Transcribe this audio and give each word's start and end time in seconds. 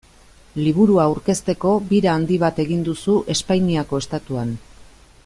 Liburua 0.59 1.03
aurkezteko 1.09 1.73
bira 1.93 2.15
handi 2.15 2.39
bat 2.45 2.63
egin 2.65 2.83
duzu 2.89 3.19
Espainiako 3.37 4.05
Estatuan. 4.05 4.57